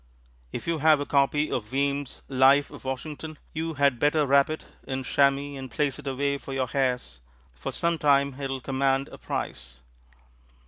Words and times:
If 0.51 0.65
you 0.65 0.79
have 0.79 0.99
a 0.99 1.05
copy 1.05 1.51
of 1.51 1.71
Weems' 1.71 2.23
"Life 2.27 2.71
of 2.71 2.85
Washington," 2.85 3.37
you 3.53 3.75
had 3.75 3.99
better 3.99 4.25
wrap 4.25 4.49
it 4.49 4.65
in 4.87 5.03
chamois 5.03 5.55
and 5.55 5.69
place 5.69 5.99
it 5.99 6.07
away 6.07 6.39
for 6.39 6.53
your 6.53 6.69
heirs, 6.73 7.19
for 7.53 7.71
some 7.71 7.99
time 7.99 8.41
it 8.41 8.49
will 8.49 8.61
command 8.61 9.09
a 9.09 9.19
price. 9.19 9.77